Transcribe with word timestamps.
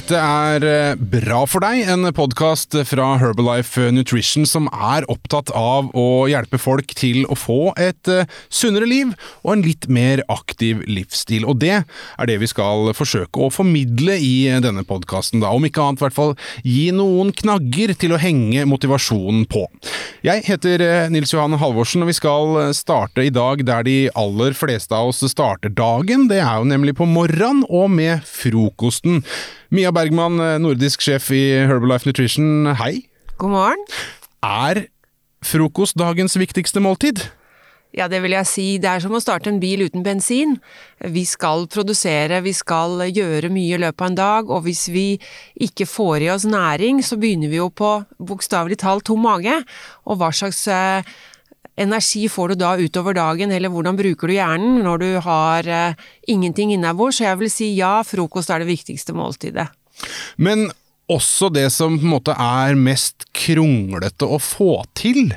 Dette 0.00 0.16
er 0.16 0.64
eh, 0.64 1.00
Bra 1.12 1.42
for 1.50 1.60
deg, 1.60 1.82
en 1.92 2.06
podkast 2.16 2.72
fra 2.88 3.08
Herbalife 3.20 3.90
Nutrition 3.92 4.46
som 4.48 4.70
er 4.72 5.04
opptatt 5.12 5.50
av 5.52 5.90
å 5.92 6.24
hjelpe 6.30 6.56
folk 6.62 6.94
til 6.96 7.26
å 7.28 7.36
få 7.36 7.74
et 7.76 8.08
eh, 8.08 8.24
sunnere 8.48 8.88
liv 8.88 9.10
og 9.42 9.50
en 9.52 9.64
litt 9.66 9.90
mer 9.92 10.22
aktiv 10.32 10.80
livsstil. 10.88 11.44
Og 11.44 11.60
det 11.60 11.82
er 11.82 12.30
det 12.30 12.38
vi 12.40 12.48
skal 12.48 12.94
forsøke 12.96 13.44
å 13.44 13.50
formidle 13.52 14.16
i 14.16 14.48
denne 14.64 14.86
podkasten, 14.88 15.44
om 15.44 15.68
ikke 15.68 15.84
annet 15.84 16.00
i 16.00 16.06
hvert 16.06 16.16
fall 16.16 16.34
gi 16.64 16.88
noen 16.96 17.34
knagger 17.36 17.92
til 18.00 18.16
å 18.16 18.22
henge 18.24 18.64
motivasjonen 18.70 19.44
på. 19.52 19.66
Jeg 20.24 20.48
heter 20.48 20.86
eh, 20.86 21.12
Nils 21.12 21.36
Johan 21.36 21.60
Halvorsen, 21.60 22.06
og 22.06 22.14
vi 22.14 22.16
skal 22.22 22.72
starte 22.78 23.28
i 23.28 23.34
dag 23.34 23.66
der 23.68 23.84
de 23.84 24.00
aller 24.16 24.56
fleste 24.56 24.96
av 24.96 25.12
oss 25.12 25.20
starter 25.28 25.76
dagen. 25.76 26.30
Det 26.32 26.40
er 26.40 26.56
jo 26.56 26.72
nemlig 26.72 26.96
på 26.96 27.10
morgenen 27.10 27.66
og 27.68 27.90
med 28.00 28.24
frokosten. 28.24 29.26
Mia 29.70 29.89
Bergman, 29.94 30.38
nordisk 30.62 31.02
sjef 31.04 31.30
i 31.34 31.42
Herbalife 31.68 32.08
Nutrition, 32.08 32.70
hei. 32.78 33.06
God 33.40 33.54
morgen. 33.54 33.84
Er 34.44 34.86
frokost 35.44 35.98
dagens 36.00 36.36
viktigste 36.40 36.82
måltid? 36.84 37.22
Ja, 37.96 38.06
det 38.06 38.20
vil 38.22 38.36
jeg 38.36 38.46
si. 38.46 38.66
Det 38.78 38.86
er 38.86 39.02
som 39.02 39.16
å 39.16 39.22
starte 39.22 39.50
en 39.50 39.58
bil 39.62 39.82
uten 39.88 40.04
bensin. 40.06 40.54
Vi 41.02 41.24
skal 41.26 41.66
produsere, 41.70 42.38
vi 42.44 42.52
skal 42.54 43.02
gjøre 43.08 43.50
mye 43.50 43.74
i 43.74 43.80
løpet 43.82 44.04
av 44.04 44.10
en 44.12 44.18
dag, 44.20 44.52
og 44.52 44.62
hvis 44.66 44.84
vi 44.94 45.06
ikke 45.66 45.88
får 45.90 46.26
i 46.26 46.30
oss 46.30 46.46
næring, 46.46 47.02
så 47.02 47.18
begynner 47.18 47.50
vi 47.50 47.58
jo 47.58 47.66
på 47.74 47.96
bokstavelig 48.22 48.78
talt 48.84 49.08
tom 49.10 49.26
mage. 49.26 49.58
Og 50.06 50.20
hva 50.20 50.30
slags 50.30 50.62
eh, 50.70 51.10
energi 51.82 52.28
får 52.30 52.54
du 52.54 52.60
da 52.62 52.76
utover 52.78 53.18
dagen, 53.18 53.50
eller 53.50 53.74
hvordan 53.74 53.98
bruker 53.98 54.30
du 54.30 54.36
hjernen 54.36 54.84
når 54.86 55.02
du 55.02 55.10
har 55.26 55.66
uh, 55.66 56.08
ingenting 56.30 56.74
innabords? 56.76 57.18
Så 57.18 57.26
jeg 57.26 57.42
vil 57.42 57.50
si 57.50 57.72
ja, 57.74 57.98
frokost 58.06 58.54
er 58.54 58.62
det 58.62 58.70
viktigste 58.70 59.16
måltidet. 59.18 59.66
Men 60.36 60.68
også 61.10 61.50
det 61.52 61.68
som 61.74 61.98
på 61.98 62.06
en 62.06 62.14
måte 62.14 62.34
er 62.38 62.78
mest 62.78 63.26
kronglete 63.36 64.28
å 64.28 64.38
få 64.42 64.74
til? 64.98 65.32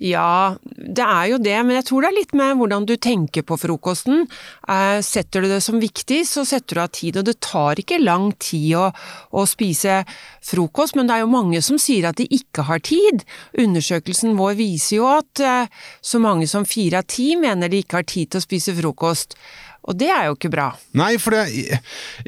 Ja, 0.00 0.56
det 0.64 1.04
er 1.04 1.26
jo 1.28 1.38
det, 1.44 1.58
men 1.60 1.76
jeg 1.76 1.84
tror 1.90 2.00
det 2.00 2.08
er 2.08 2.16
litt 2.16 2.30
med 2.32 2.56
hvordan 2.56 2.86
du 2.88 2.94
tenker 2.96 3.44
på 3.44 3.58
frokosten. 3.60 4.22
Eh, 4.64 5.02
setter 5.04 5.44
du 5.44 5.50
det 5.50 5.58
som 5.60 5.76
viktig, 5.76 6.22
så 6.24 6.46
setter 6.48 6.78
du 6.78 6.80
av 6.80 6.92
tid, 6.96 7.18
og 7.20 7.26
det 7.28 7.36
tar 7.44 7.76
ikke 7.82 7.98
lang 8.00 8.30
tid 8.40 8.78
å, 8.80 8.86
å, 9.36 9.44
spise 9.44 9.98
frokost, 10.40 10.96
men 10.96 11.04
det 11.04 11.18
er 11.18 11.26
jo 11.26 11.34
mange 11.34 11.60
som 11.60 11.76
sier 11.76 12.08
at 12.08 12.16
de 12.16 12.24
ikke 12.32 12.64
har 12.70 12.80
tid. 12.80 13.26
Undersøkelsen 13.60 14.40
vår 14.40 14.56
viser 14.62 15.02
jo 15.02 15.10
at 15.18 15.44
eh, 15.44 15.68
så 16.00 16.22
mange 16.24 16.48
som 16.48 16.64
fire 16.64 17.04
av 17.04 17.12
ti 17.12 17.34
mener 17.36 17.68
de 17.68 17.84
ikke 17.84 18.00
har 18.00 18.08
tid 18.08 18.32
til 18.32 18.40
å 18.40 18.46
spise 18.48 18.78
frokost. 18.80 19.36
Og 19.88 19.96
det 19.96 20.10
er 20.12 20.26
jo 20.28 20.34
ikke 20.36 20.50
bra. 20.52 20.66
Nei, 20.96 21.14
for 21.20 21.32
det, 21.32 21.78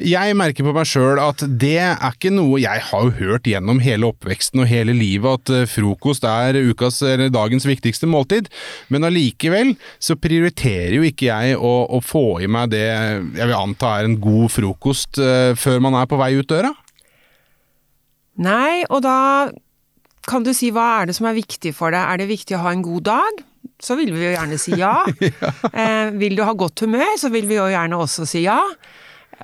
jeg 0.01 0.37
merker 0.37 0.65
på 0.65 0.73
meg 0.73 0.87
sjøl 0.89 1.21
at 1.21 1.43
det 1.45 1.75
er 1.83 1.99
ikke 2.09 2.31
noe 2.33 2.57
Jeg 2.63 2.81
har 2.89 3.05
jo 3.05 3.13
hørt 3.19 3.47
gjennom 3.49 3.81
hele 3.83 4.09
oppveksten 4.09 4.63
og 4.63 4.69
hele 4.71 4.95
livet 4.97 5.43
at 5.43 5.53
eh, 5.53 5.67
frokost 5.69 6.25
er 6.27 6.57
ukas 6.71 7.01
eller 7.05 7.29
dagens 7.33 7.67
viktigste 7.69 8.09
måltid, 8.09 8.49
men 8.89 9.05
allikevel 9.05 9.75
så 10.01 10.17
prioriterer 10.17 10.97
jo 10.97 11.05
ikke 11.05 11.29
jeg 11.29 11.59
å, 11.59 11.73
å, 11.93 12.01
få 12.03 12.41
i 12.43 12.49
meg 12.51 12.73
det 12.73 12.83
jeg 12.83 13.45
vil 13.45 13.55
anta 13.57 13.93
er 13.99 14.09
en 14.09 14.17
god 14.21 14.51
frokost 14.51 15.21
uh, 15.21 15.53
før 15.59 15.79
man 15.83 15.95
er 15.99 16.09
på 16.09 16.19
vei 16.19 16.33
ut 16.39 16.49
døra. 16.49 16.73
Nei, 18.43 18.83
og 18.89 19.03
da 19.05 19.17
kan 20.27 20.45
du 20.45 20.53
si 20.55 20.71
hva 20.73 20.87
er 21.01 21.09
det 21.09 21.17
som 21.17 21.27
er 21.29 21.37
viktig 21.37 21.73
for 21.77 21.93
deg? 21.93 22.01
Er 22.01 22.21
det 22.21 22.31
viktig 22.31 22.57
å 22.57 22.63
ha 22.65 22.73
en 22.73 22.85
god 22.85 23.09
dag? 23.11 23.43
Så 23.83 23.97
vil 23.99 24.13
vi 24.15 24.25
jo 24.25 24.33
gjerne 24.33 24.59
si 24.61 24.77
ja. 24.79 24.95
ja. 25.43 25.53
Eh, 25.71 26.13
vil 26.19 26.37
du 26.37 26.43
ha 26.47 26.53
godt 26.57 26.85
humør, 26.85 27.15
så 27.19 27.31
vil 27.33 27.47
vi 27.49 27.59
jo 27.59 27.69
gjerne 27.71 27.99
også 27.99 28.27
si 28.29 28.45
ja. 28.45 28.59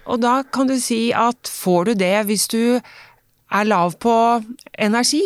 Og 0.06 0.22
da 0.24 0.40
kan 0.44 0.69
du 0.69 0.78
si 0.81 1.09
at 1.16 1.50
får 1.50 1.91
du 1.91 1.94
det 2.00 2.16
hvis 2.29 2.47
du 2.52 2.63
er 2.79 3.68
lav 3.68 3.97
på 4.02 4.13
energi, 4.78 5.24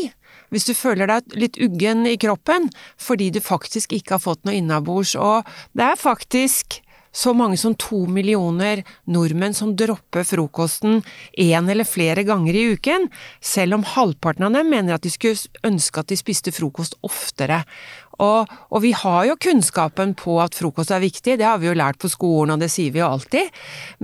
hvis 0.53 0.69
du 0.69 0.73
føler 0.77 1.09
deg 1.09 1.35
litt 1.37 1.57
uggen 1.61 2.05
i 2.07 2.17
kroppen 2.21 2.69
fordi 3.01 3.31
du 3.33 3.41
faktisk 3.43 3.95
ikke 3.97 4.17
har 4.17 4.23
fått 4.23 4.43
noe 4.45 4.57
innabords, 4.59 5.15
og 5.17 5.49
det 5.73 5.91
er 5.91 5.99
faktisk 5.99 6.79
så 7.13 7.33
mange 7.37 7.59
som 7.61 7.75
to 7.77 8.03
millioner 8.09 8.81
nordmenn 9.13 9.53
som 9.53 9.75
dropper 9.77 10.25
frokosten 10.25 11.03
én 11.37 11.69
eller 11.69 11.85
flere 11.85 12.25
ganger 12.25 12.57
i 12.57 12.65
uken, 12.73 13.05
selv 13.37 13.77
om 13.77 13.85
halvparten 13.85 14.47
av 14.47 14.57
dem 14.57 14.71
mener 14.73 14.95
at 14.95 15.05
de 15.05 15.13
skulle 15.13 15.37
ønske 15.67 16.01
at 16.01 16.09
de 16.09 16.17
spiste 16.17 16.53
frokost 16.55 16.97
oftere. 17.05 17.61
Og, 18.21 18.49
og, 18.69 18.79
vi 18.83 18.91
har 18.93 19.25
jo 19.29 19.37
kunnskapen 19.41 20.13
på 20.19 20.37
at 20.43 20.53
frokost 20.57 20.93
er 20.93 21.01
viktig, 21.03 21.37
det 21.39 21.47
har 21.47 21.57
vi 21.61 21.69
jo 21.69 21.75
lært 21.77 21.99
på 22.01 22.11
skolen, 22.11 22.53
og 22.53 22.61
det 22.61 22.69
sier 22.73 22.93
vi 22.93 23.01
jo 23.01 23.09
alltid. 23.09 23.49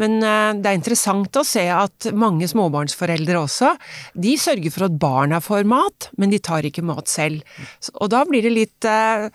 Men 0.01 0.17
uh, 0.23 0.51
det 0.57 0.71
er 0.71 0.79
interessant 0.79 1.39
å 1.39 1.45
se 1.45 1.65
at 1.73 2.09
mange 2.17 2.49
småbarnsforeldre 2.49 3.37
også, 3.43 3.73
de 4.17 4.35
sørger 4.39 4.73
for 4.73 4.87
at 4.87 4.97
barna 5.01 5.41
får 5.43 5.67
mat, 5.69 6.09
men 6.17 6.33
de 6.33 6.41
tar 6.41 6.65
ikke 6.65 6.85
mat 6.85 7.11
selv. 7.11 7.45
Og 7.99 8.09
da 8.13 8.23
blir 8.29 8.45
det 8.45 8.55
litt 8.55 8.89
uh, 8.89 9.29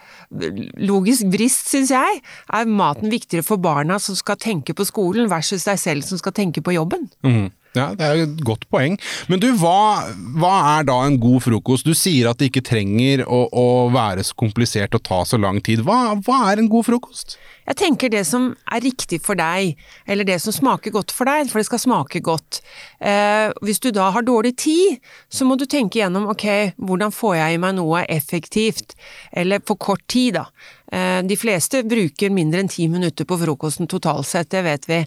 logisk 0.83 1.31
brist, 1.35 1.71
syns 1.71 1.95
jeg. 1.95 2.23
Er 2.55 2.71
maten 2.71 3.13
viktigere 3.13 3.47
for 3.47 3.63
barna 3.63 4.01
som 4.03 4.19
skal 4.19 4.41
tenke 4.41 4.75
på 4.75 4.87
skolen, 4.89 5.31
versus 5.31 5.67
deg 5.69 5.79
selv 5.81 6.09
som 6.09 6.21
skal 6.21 6.35
tenke 6.37 6.65
på 6.65 6.75
jobben? 6.75 7.07
Mm. 7.27 7.53
Ja, 7.75 7.91
Det 7.99 8.07
er 8.07 8.23
et 8.23 8.43
godt 8.47 8.69
poeng. 8.71 8.97
Men 9.29 9.43
du, 9.43 9.49
hva, 9.59 10.07
hva, 10.39 10.55
er 10.77 10.87
da 10.89 11.01
en 11.09 11.19
god 11.23 11.43
frokost? 11.49 11.87
Du 11.87 11.95
sier 11.99 12.31
at 12.31 12.39
det 12.39 12.53
ikke 12.53 12.65
trenger 12.71 13.25
å, 13.27 13.45
å 13.51 13.67
være 13.95 14.23
så 14.27 14.37
komplisert 14.39 14.95
og 14.95 15.03
ta 15.07 15.25
så 15.27 15.41
lang 15.41 15.59
tid. 15.65 15.83
Hva, 15.87 16.15
hva, 16.23 16.45
er 16.53 16.63
en 16.63 16.71
god 16.71 16.87
frokost? 16.87 17.39
Jeg 17.65 17.79
tenker 17.81 18.13
det 18.13 18.25
som 18.29 18.51
er 18.73 18.85
riktig 18.85 19.21
for 19.25 19.39
deg, 19.39 19.79
eller 20.07 20.29
det 20.29 20.37
som 20.43 20.53
smaker 20.55 20.93
godt 20.95 21.15
for 21.15 21.29
deg, 21.29 21.49
for 21.51 21.61
det 21.61 21.69
skal 21.69 21.83
smake 21.83 22.21
godt. 22.25 22.61
Eh, 23.01 23.49
hvis 23.65 23.81
du 23.81 23.91
da 23.95 24.11
har 24.15 24.27
dårlig 24.27 24.55
tid, 24.61 25.01
så 25.33 25.49
må 25.49 25.57
du 25.57 25.65
tenke 25.67 26.03
gjennom 26.03 26.29
ok, 26.33 26.77
hvordan 26.77 27.15
får 27.15 27.37
jeg 27.41 27.57
i 27.57 27.63
meg 27.65 27.77
noe 27.79 28.05
effektivt, 28.13 28.97
eller 29.33 29.65
på 29.65 29.79
kort 29.81 30.05
tid, 30.13 30.37
da. 30.41 30.49
Eh, 30.93 31.23
de 31.25 31.37
fleste 31.41 31.81
bruker 31.89 32.31
mindre 32.31 32.61
enn 32.63 32.71
ti 32.71 32.85
minutter 32.93 33.27
på 33.27 33.39
frokosten 33.41 33.89
totalt 33.91 34.29
sett, 34.29 34.51
det 34.53 34.63
vet 34.67 34.85
vi. 34.91 35.01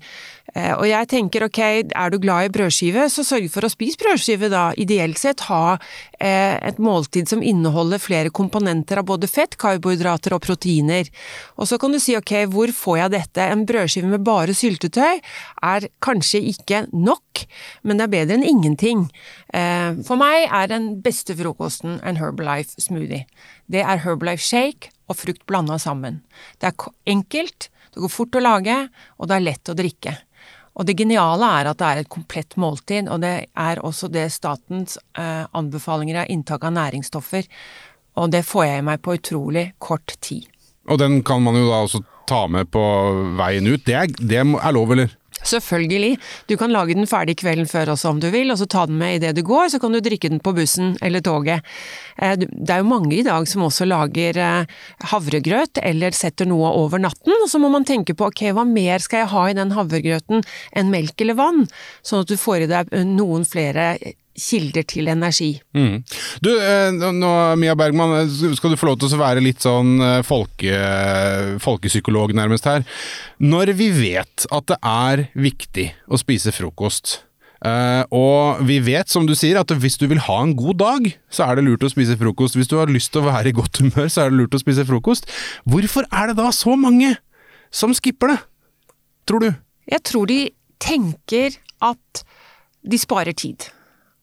Eh, 0.56 0.74
og 0.74 0.88
jeg 0.90 1.10
tenker 1.12 1.46
ok, 1.46 1.60
er 1.94 2.12
du 2.12 2.18
glad 2.24 2.48
i 2.48 2.54
brødskive, 2.58 3.06
så 3.14 3.26
sørg 3.28 3.48
for 3.54 3.68
å 3.68 3.72
spise 3.72 4.00
brødskive 4.02 4.50
da. 4.52 4.72
Ideelt 4.80 5.22
sett 5.22 5.46
ha 5.52 5.78
et 6.20 6.80
måltid 6.82 7.30
som 7.30 7.44
inneholder 7.46 8.02
flere 8.02 8.32
komponenter 8.34 8.98
av 9.02 9.06
både 9.10 9.30
fett, 9.30 9.58
karbohydrater 9.62 10.34
og 10.34 10.42
proteiner. 10.46 11.10
Og 11.62 11.70
så 11.70 11.78
kan 11.82 11.94
du 11.94 12.00
si 12.02 12.16
ok, 12.18 12.34
hvor 12.54 12.74
får 12.74 12.98
jeg 13.02 13.14
dette? 13.14 13.46
En 13.46 13.66
brødskive 13.70 14.10
med 14.10 14.26
bare 14.26 14.56
syltetøy 14.58 15.22
er 15.62 15.88
kanskje 16.04 16.42
ikke 16.54 16.84
nok, 16.94 17.46
men 17.84 18.00
det 18.02 18.08
er 18.08 18.14
bedre 18.16 18.40
enn 18.40 18.48
ingenting. 18.50 19.06
For 19.54 20.18
meg 20.20 20.50
er 20.50 20.74
den 20.74 20.92
beste 21.06 21.38
frokosten 21.38 22.00
en 22.02 22.22
Herbalife 22.22 22.82
smoothie. 22.82 23.28
Det 23.70 23.86
er 23.86 24.02
Herbalife 24.02 24.44
shake 24.44 24.94
og 25.08 25.20
frukt 25.22 25.46
blanda 25.50 25.78
sammen. 25.82 26.22
Det 26.60 26.72
er 26.72 26.94
enkelt, 27.14 27.70
det 27.94 28.04
går 28.04 28.14
fort 28.14 28.36
å 28.38 28.44
lage, 28.44 28.78
og 29.18 29.30
det 29.30 29.38
er 29.38 29.46
lett 29.46 29.72
å 29.72 29.78
drikke. 29.78 30.18
Og 30.78 30.86
det 30.86 30.98
geniale 31.00 31.48
er 31.60 31.72
at 31.72 31.80
det 31.80 31.88
er 31.88 32.02
et 32.04 32.12
komplett 32.14 32.54
måltid, 32.62 33.10
og 33.10 33.24
det 33.24 33.36
er 33.50 33.82
også 33.86 34.12
det 34.14 34.28
statens 34.34 35.00
eh, 35.18 35.46
anbefalinger 35.58 36.22
av 36.22 36.34
inntak 36.34 36.68
av 36.68 36.76
næringsstoffer. 36.76 37.48
Og 38.22 38.30
det 38.34 38.44
får 38.46 38.66
jeg 38.68 38.84
i 38.84 38.86
meg 38.86 39.02
på 39.06 39.18
utrolig 39.18 39.72
kort 39.82 40.14
tid. 40.22 40.46
Og 40.88 41.02
den 41.02 41.20
kan 41.26 41.42
man 41.44 41.58
jo 41.58 41.66
da 41.68 41.82
også 41.86 42.04
ta 42.30 42.44
med 42.52 42.70
på 42.72 42.84
veien 43.40 43.68
ut. 43.68 43.84
Det 43.88 43.96
er, 43.98 44.14
det 44.20 44.40
er 44.44 44.76
lov, 44.76 44.94
eller? 44.94 45.14
Selvfølgelig. 45.48 46.18
Du 46.50 46.58
kan 46.60 46.74
lage 46.74 46.96
den 46.98 47.08
ferdig 47.10 47.38
kvelden 47.40 47.70
før 47.70 47.94
også 47.94 48.12
om 48.12 48.22
du 48.24 48.30
vil, 48.34 48.52
og 48.52 48.60
så 48.60 48.68
ta 48.70 48.86
den 48.90 49.00
med 49.00 49.20
idet 49.20 49.36
du 49.38 49.44
går, 49.48 49.70
så 49.72 49.80
kan 49.80 49.96
du 49.96 50.02
drikke 50.04 50.32
den 50.32 50.42
på 50.44 50.54
bussen 50.58 50.96
eller 51.02 51.24
toget. 51.24 51.66
Eh, 52.18 52.36
det 52.38 52.74
er 52.74 52.84
jo 52.84 52.90
mange 52.90 53.14
i 53.16 53.24
dag 53.26 53.48
som 53.50 53.66
også 53.68 53.88
lager 53.88 54.42
eh, 54.44 54.78
havregrøt 55.12 55.82
eller 55.84 56.16
setter 56.18 56.50
noe 56.50 56.74
over 56.76 57.02
natten, 57.02 57.36
og 57.38 57.50
så 57.52 57.62
må 57.64 57.72
man 57.74 57.88
tenke 57.88 58.18
på 58.18 58.30
ok, 58.32 58.50
hva 58.58 58.68
mer 58.68 59.04
skal 59.04 59.24
jeg 59.24 59.34
ha 59.34 59.48
i 59.48 59.58
den 59.58 59.74
havregrøten 59.78 60.44
enn 60.78 60.94
melk 60.94 61.24
eller 61.24 61.40
vann, 61.40 61.68
sånn 62.06 62.26
at 62.26 62.32
du 62.32 62.38
får 62.40 62.66
i 62.66 62.72
deg 62.72 62.96
noen 63.08 63.48
flere 63.48 63.94
kilder 64.38 64.86
til 64.88 65.10
energi. 65.10 65.50
Mm. 65.76 66.02
Du, 66.46 66.52
eh, 66.54 66.94
nå, 66.94 67.34
Mia 67.60 67.76
Bergman, 67.76 68.14
eh, 68.22 68.56
skal 68.56 68.74
du 68.74 68.80
få 68.80 68.92
lov 68.92 69.00
til 69.02 69.16
å 69.16 69.22
være 69.22 69.44
litt 69.44 69.66
sånn 69.66 69.98
eh, 70.04 70.24
folke, 70.26 70.82
folkepsykolog 71.64 72.36
nærmest 72.38 72.70
her. 72.70 72.86
Når 73.42 73.74
vi 73.78 73.90
vet 73.96 74.46
at 74.54 74.68
det 74.70 74.78
er 74.86 75.28
viktig 75.34 75.90
å 76.08 76.20
spise 76.22 76.54
frokost, 76.56 77.24
og 78.14 78.60
vi 78.70 78.76
vet, 78.86 79.10
som 79.10 79.26
du 79.26 79.34
sier, 79.34 79.58
at 79.58 79.72
hvis 79.82 79.96
du 79.98 80.06
vil 80.08 80.20
ha 80.28 80.36
en 80.44 80.52
god 80.56 80.78
dag, 80.78 81.08
så 81.34 81.48
er 81.48 81.58
det 81.58 81.64
lurt 81.66 81.82
å 81.84 81.90
spise 81.90 82.14
frokost. 82.16 82.54
Hvis 82.56 82.70
du 82.70 82.76
har 82.78 82.92
lyst 82.94 83.10
til 83.12 83.24
å 83.24 83.32
være 83.32 83.50
i 83.50 83.56
godt 83.58 83.82
humør, 83.82 84.06
så 84.14 84.24
er 84.24 84.30
det 84.30 84.38
lurt 84.38 84.54
å 84.54 84.62
spise 84.62 84.86
frokost. 84.86 85.26
Hvorfor 85.66 86.06
er 86.14 86.30
det 86.30 86.38
da 86.38 86.52
så 86.54 86.78
mange 86.78 87.16
som 87.74 87.96
skipper 87.98 88.36
det, 88.36 88.38
tror 89.26 89.42
du? 89.42 89.50
Jeg 89.90 90.06
tror 90.06 90.30
de 90.30 90.40
tenker 90.78 91.58
at 91.82 92.24
de 92.86 93.02
sparer 93.02 93.34
tid. 93.34 93.72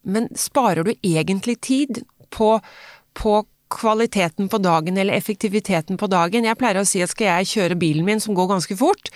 Men 0.05 0.31
sparer 0.39 0.87
du 0.87 0.95
egentlig 1.03 1.59
tid 1.65 2.05
på, 2.35 2.59
på 3.19 3.43
kvaliteten 3.75 4.49
på 4.49 4.59
dagen 4.63 4.99
eller 4.99 5.17
effektiviteten 5.17 5.99
på 5.99 6.09
dagen. 6.11 6.47
Jeg 6.47 6.59
pleier 6.61 6.81
å 6.81 6.87
si 6.89 7.03
at 7.03 7.13
skal 7.13 7.31
jeg 7.31 7.51
kjøre 7.55 7.79
bilen 7.81 8.07
min 8.07 8.23
som 8.23 8.37
går 8.37 8.53
ganske 8.53 8.77
fort, 8.79 9.11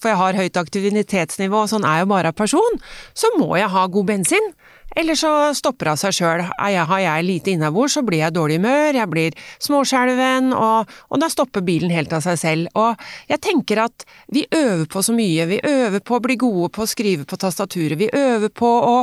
for 0.00 0.12
jeg 0.12 0.20
har 0.20 0.38
høyt 0.38 0.60
aktivitetsnivå, 0.60 1.64
og 1.64 1.72
sånn 1.72 1.86
er 1.88 2.02
jo 2.02 2.10
bare 2.12 2.34
person, 2.36 2.80
så 3.14 3.32
må 3.38 3.54
jeg 3.60 3.72
ha 3.72 3.86
god 3.86 4.10
bensin. 4.10 4.52
Eller 4.96 5.16
så 5.16 5.30
stopper 5.56 5.92
av 5.92 6.00
seg 6.00 6.14
sjøl. 6.16 6.42
Har 6.52 7.00
jeg 7.00 7.24
lite 7.26 7.54
innabords, 7.54 7.96
så 7.96 8.02
blir 8.04 8.20
jeg 8.22 8.34
dårlig 8.36 8.58
humør, 8.60 8.98
jeg 8.98 9.08
blir 9.08 9.36
småskjelven, 9.62 10.52
og, 10.52 10.90
og, 11.08 11.20
da 11.22 11.28
stopper 11.32 11.64
bilen 11.64 11.92
helt 11.94 12.12
av 12.12 12.24
seg 12.24 12.38
selv. 12.40 12.68
Og 12.78 13.00
jeg 13.30 13.40
tenker 13.42 13.82
at 13.86 14.04
vi 14.32 14.44
øver 14.52 14.84
på 14.92 15.02
så 15.04 15.14
mye. 15.16 15.46
Vi 15.48 15.60
øver 15.64 16.04
på 16.04 16.18
å 16.18 16.22
bli 16.24 16.36
gode 16.40 16.68
på 16.76 16.84
å 16.84 16.90
skrive 16.90 17.26
på 17.28 17.38
tastaturet. 17.40 17.98
Vi 18.00 18.10
øver 18.12 18.52
på 18.52 18.68
å, 18.68 18.96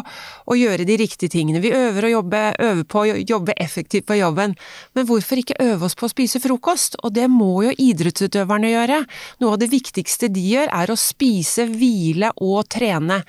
å 0.46 0.58
gjøre 0.58 0.86
de 0.86 1.00
riktige 1.02 1.34
tingene. 1.34 1.64
Vi 1.64 1.74
øver, 1.74 2.10
jobbe, 2.14 2.44
øver, 2.60 2.86
på 2.90 3.04
å 3.04 3.18
jobbe 3.18 3.58
effektivt 3.58 4.08
på 4.10 4.20
jobben. 4.20 4.56
Men 4.98 5.10
hvorfor 5.10 5.42
ikke 5.42 5.58
øve 5.64 5.90
oss 5.90 5.98
på 5.98 6.06
å 6.06 6.14
spise 6.14 6.42
frokost? 6.44 7.00
Og 7.04 7.16
det 7.18 7.28
må 7.34 7.52
jo 7.66 7.74
idrettsutøverne 7.74 8.74
gjøre. 8.76 9.02
Noe 9.42 9.58
av 9.58 9.62
det 9.64 9.72
viktigste 9.74 10.30
de 10.34 10.46
gjør, 10.54 10.70
er 10.84 10.94
å 10.94 11.00
spise, 11.00 11.66
hvile 11.70 12.34
og 12.38 12.68
trene. 12.70 13.24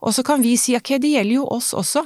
Og 0.00 0.14
så 0.16 0.24
kan 0.26 0.42
vi 0.44 0.56
si 0.60 0.76
ok, 0.78 0.96
det 1.02 1.16
gjelder 1.16 1.40
jo 1.40 1.48
oss 1.56 1.72
også. 1.76 2.05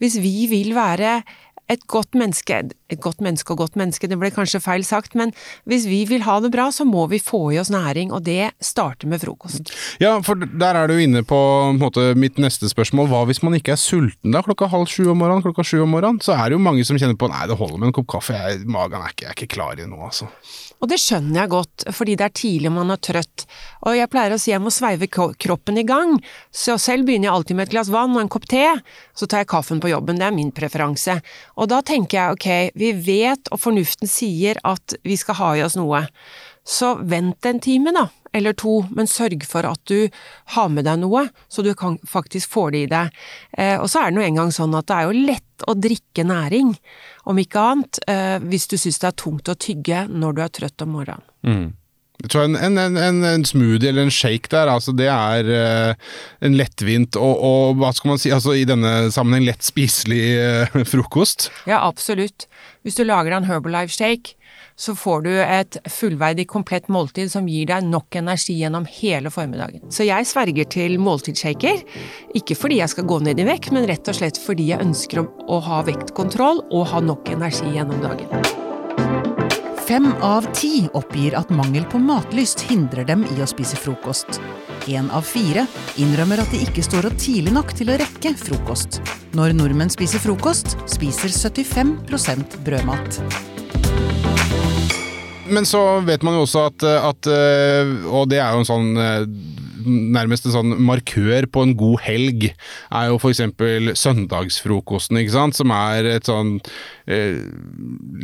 Hvis 0.00 0.16
vi 0.24 0.46
vil 0.48 0.74
være 0.74 1.22
et 1.70 1.82
godt 1.86 2.16
menneske 2.16 2.70
Et 2.90 3.00
godt 3.00 3.22
menneske 3.24 3.54
og 3.54 3.62
godt 3.62 3.78
menneske, 3.78 4.08
det 4.10 4.18
ble 4.20 4.32
kanskje 4.34 4.62
feil 4.62 4.84
sagt, 4.86 5.16
men 5.18 5.34
hvis 5.70 5.86
vi 5.90 6.02
vil 6.10 6.24
ha 6.26 6.38
det 6.42 6.52
bra, 6.54 6.68
så 6.74 6.86
må 6.88 7.06
vi 7.10 7.20
få 7.22 7.42
i 7.54 7.60
oss 7.62 7.70
næring, 7.72 8.12
og 8.14 8.24
det 8.26 8.52
starter 8.64 9.10
med 9.10 9.22
frokost. 9.22 9.72
Ja, 10.02 10.16
for 10.26 10.38
der 10.40 10.78
er 10.78 10.90
du 10.90 10.96
inne 10.98 11.22
på, 11.26 11.40
på 11.80 12.06
mitt 12.18 12.40
neste 12.42 12.70
spørsmål. 12.70 13.10
Hva 13.10 13.24
hvis 13.30 13.42
man 13.46 13.56
ikke 13.58 13.76
er 13.76 13.80
sulten 13.80 14.34
da, 14.34 14.42
klokka 14.46 14.70
halv 14.72 14.90
sju 14.90 15.10
om 15.12 15.20
morgenen, 15.22 15.44
klokka 15.46 15.66
sju 15.66 15.84
om 15.84 15.94
morgenen? 15.94 16.20
Så 16.24 16.34
er 16.36 16.50
det 16.50 16.58
jo 16.58 16.64
mange 16.64 16.86
som 16.88 16.98
kjenner 17.00 17.18
på 17.20 17.30
nei, 17.30 17.46
det 17.50 17.58
holder 17.60 17.78
med 17.78 17.90
en 17.90 17.96
kopp 18.00 18.10
kaffe, 18.16 18.36
jeg, 18.36 18.64
magen 18.70 19.00
er 19.00 19.14
ikke, 19.14 19.26
jeg 19.26 19.32
er 19.32 19.38
ikke 19.38 19.54
klar 19.56 19.80
i 19.80 19.88
noe, 19.88 20.10
altså. 20.10 20.30
Og 20.80 20.88
det 20.88 20.96
skjønner 20.96 21.42
jeg 21.42 21.52
godt, 21.52 21.84
fordi 21.92 22.14
det 22.16 22.24
er 22.24 22.36
tidlig 22.40 22.70
man 22.72 22.92
er 22.94 23.00
trøtt. 23.04 23.44
Og 23.84 23.96
jeg 23.98 24.08
pleier 24.12 24.32
å 24.32 24.38
si 24.40 24.52
jeg 24.52 24.62
må 24.64 24.72
sveive 24.72 25.10
kroppen 25.12 25.76
i 25.76 25.84
gang, 25.84 26.14
så 26.48 26.78
selv 26.80 27.04
begynner 27.08 27.28
jeg 27.28 27.34
alltid 27.34 27.58
med 27.58 27.68
et 27.68 27.74
glass 27.74 27.90
vann 27.92 28.16
og 28.16 28.22
en 28.22 28.30
kopp 28.32 28.48
te, 28.48 28.64
så 29.12 29.28
tar 29.28 29.44
jeg 29.44 29.50
kaffen 29.52 29.82
på 29.82 29.90
jobben, 29.92 30.16
det 30.20 30.28
er 30.30 30.36
min 30.36 30.52
preferanse. 30.56 31.18
Og 31.60 31.68
da 31.68 31.82
tenker 31.84 32.16
jeg 32.16 32.38
ok, 32.38 32.48
vi 32.80 32.92
vet 32.96 33.50
og 33.52 33.60
fornuften 33.62 34.10
sier 34.10 34.60
at 34.66 34.96
vi 35.06 35.18
skal 35.20 35.38
ha 35.40 35.50
i 35.56 35.64
oss 35.66 35.76
noe. 35.78 36.06
Så 36.66 36.94
vent 37.08 37.46
en 37.48 37.60
time, 37.62 37.92
da, 37.96 38.06
eller 38.36 38.54
to, 38.58 38.80
men 38.94 39.08
sørg 39.10 39.44
for 39.48 39.66
at 39.66 39.80
du 39.90 40.08
har 40.54 40.68
med 40.72 40.86
deg 40.86 41.00
noe, 41.02 41.26
så 41.48 41.64
du 41.66 41.72
kan 41.78 41.98
faktisk 42.08 42.52
få 42.52 42.68
det 42.74 42.84
i 42.84 42.90
deg. 42.90 43.16
Eh, 43.56 43.76
og 43.80 43.88
så 43.90 44.04
er 44.04 44.10
det 44.10 44.18
nå 44.18 44.26
engang 44.26 44.52
sånn 44.54 44.76
at 44.78 44.88
det 44.90 44.98
er 44.98 45.08
jo 45.08 45.26
lett 45.32 45.66
å 45.68 45.76
drikke 45.76 46.24
næring, 46.28 46.74
om 47.30 47.40
ikke 47.40 47.66
annet, 47.72 48.00
eh, 48.08 48.38
hvis 48.44 48.68
du 48.70 48.78
syns 48.78 49.00
det 49.02 49.10
er 49.10 49.20
tungt 49.24 49.50
å 49.50 49.58
tygge 49.58 50.06
når 50.08 50.36
du 50.36 50.42
er 50.44 50.54
trøtt 50.60 50.86
om 50.86 50.94
morgenen. 50.98 51.26
Mm. 51.46 51.68
Så 52.28 52.42
en, 52.44 52.56
en, 52.56 52.78
en, 52.78 53.22
en, 53.24 53.44
smoothie 53.48 53.88
eller 53.88 54.08
en 54.08 54.12
shake 54.12 54.50
der, 54.52 54.68
altså 54.68 54.92
det 54.96 55.08
er 55.08 55.48
uh, 55.48 56.10
en 56.44 56.56
lettvint 56.58 57.16
og, 57.16 57.44
og, 57.46 57.78
hva 57.80 57.94
skal 57.96 58.12
man 58.12 58.20
si, 58.20 58.32
altså 58.34 58.56
i 58.58 58.66
denne 58.68 59.08
sammenheng 59.14 59.46
lett 59.48 59.64
spiselig 59.64 60.24
uh, 60.36 60.82
frokost? 60.92 61.48
Ja, 61.70 61.80
absolutt. 61.86 62.48
Hvis 62.84 63.00
du 63.00 63.06
lager 63.08 63.36
en 63.36 63.48
Herbalife 63.48 63.94
shake, 63.94 64.36
så 64.80 64.94
får 64.96 65.26
du 65.26 65.32
et 65.42 65.76
fullverdig, 65.92 66.46
komplett 66.48 66.88
måltid 66.88 67.28
som 67.32 67.48
gir 67.48 67.68
deg 67.68 67.84
nok 67.84 68.16
energi 68.16 68.56
gjennom 68.62 68.86
hele 68.88 69.32
formiddagen. 69.32 69.84
Så 69.92 70.06
jeg 70.08 70.28
sverger 70.28 70.70
til 70.72 70.96
måltidsshaker, 71.02 71.84
ikke 72.40 72.56
fordi 72.56 72.80
jeg 72.80 72.94
skal 72.94 73.08
gå 73.10 73.20
ned 73.26 73.42
i 73.42 73.48
vekt, 73.48 73.74
men 73.76 73.88
rett 73.90 74.08
og 74.08 74.16
slett 74.16 74.40
fordi 74.40 74.70
jeg 74.72 74.80
ønsker 74.80 75.20
å 75.20 75.60
ha 75.68 75.84
vektkontroll 75.88 76.64
og 76.70 76.88
ha 76.94 77.04
nok 77.04 77.28
energi 77.36 77.76
gjennom 77.76 78.00
dagen. 78.04 78.59
Fem 79.90 80.12
av 80.22 80.44
ti 80.54 80.84
oppgir 80.94 81.34
at 81.34 81.48
mangel 81.50 81.82
på 81.90 81.98
matlyst 81.98 82.60
hindrer 82.68 83.02
dem 83.08 83.24
i 83.26 83.40
å 83.42 83.46
spise 83.50 83.74
frokost. 83.74 84.36
Én 84.86 85.08
av 85.10 85.26
fire 85.26 85.64
innrømmer 85.98 86.38
at 86.38 86.54
de 86.54 86.60
ikke 86.62 86.84
står 86.86 87.08
opp 87.08 87.16
tidlig 87.18 87.50
nok 87.56 87.72
til 87.74 87.90
å 87.90 87.96
rekke 87.98 88.30
frokost. 88.38 89.00
Når 89.34 89.56
nordmenn 89.58 89.90
spiser 89.90 90.22
frokost, 90.22 90.76
spiser 90.94 91.34
75% 91.34 92.60
brødmat 92.62 93.18
men 95.50 95.66
så 95.66 95.80
vet 96.06 96.22
man 96.22 96.36
jo 96.36 96.44
også 96.44 96.60
at, 96.68 96.84
at, 96.86 97.26
eh, 97.26 97.88
Og 98.06 98.28
det 98.30 98.38
er 98.38 98.52
jo 98.54 98.60
en 98.62 98.68
sånn 98.68 98.90
eh, 99.02 99.24
nærmest 99.86 100.46
en 100.46 100.54
sånn 100.54 100.74
markør 100.86 101.46
på 101.52 101.64
en 101.66 101.74
god 101.78 102.02
helg, 102.04 102.48
er 102.90 103.10
jo 103.10 103.18
f.eks. 103.20 103.42
søndagsfrokosten, 104.00 105.20
ikke 105.20 105.36
sant, 105.36 105.58
som 105.58 105.74
er 105.74 106.08
et 106.16 106.30
sånn 106.30 106.56
eh, 107.10 107.40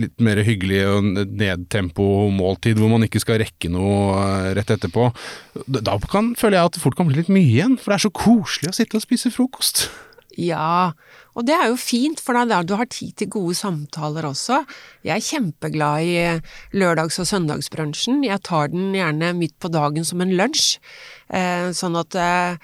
litt 0.00 0.16
mer 0.22 0.42
hyggelig 0.46 0.82
og 0.90 1.10
nedtempo-måltid, 1.16 2.80
hvor 2.80 2.92
man 2.92 3.06
ikke 3.06 3.22
skal 3.22 3.40
rekke 3.44 3.70
noe 3.72 4.16
eh, 4.22 4.50
rett 4.58 4.74
etterpå. 4.76 5.10
Da 5.66 5.98
kan, 6.10 6.34
føler 6.38 6.60
jeg 6.60 6.72
at 6.72 6.78
det 6.78 6.84
fort 6.84 6.98
kan 6.98 7.10
bli 7.10 7.20
litt 7.20 7.32
mye 7.32 7.46
igjen, 7.46 7.78
for 7.80 7.92
det 7.92 8.00
er 8.00 8.08
så 8.08 8.14
koselig 8.24 8.72
å 8.72 8.76
sitte 8.80 9.00
og 9.00 9.06
spise 9.06 9.34
frokost. 9.34 9.86
Ja, 10.36 10.92
og 11.32 11.46
det 11.48 11.54
er 11.56 11.70
jo 11.70 11.78
fint, 11.80 12.20
for 12.20 12.36
er 12.36 12.64
du 12.64 12.74
har 12.76 12.88
tid 12.92 13.14
til 13.16 13.30
gode 13.32 13.54
samtaler 13.56 14.28
også. 14.28 14.62
Jeg 15.04 15.16
er 15.16 15.24
kjempeglad 15.24 16.04
i 16.04 16.76
lørdags- 16.76 17.18
og 17.20 17.28
søndagsbransjen. 17.28 18.22
Jeg 18.24 18.42
tar 18.44 18.68
den 18.68 18.92
gjerne 18.92 19.32
midt 19.32 19.56
på 19.58 19.72
dagen 19.72 20.04
som 20.04 20.20
en 20.20 20.36
lunsj, 20.36 20.78
eh, 21.32 21.72
sånn 21.72 21.96
at 21.96 22.14
eh, 22.14 22.56